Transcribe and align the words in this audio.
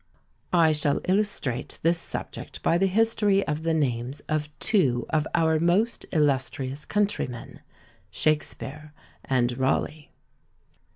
I 0.55 0.71
shall 0.71 0.99
illustrate 1.07 1.77
this 1.83 1.99
subject 1.99 2.63
by 2.63 2.79
the 2.79 2.87
history 2.87 3.45
of 3.45 3.61
the 3.61 3.75
names 3.75 4.19
of 4.21 4.49
two 4.57 5.05
of 5.11 5.27
our 5.35 5.59
most 5.59 6.07
illustrious 6.11 6.85
countrymen, 6.85 7.59
Shakspeare 8.09 8.93
and 9.23 9.51
Rawleigh. 9.59 10.07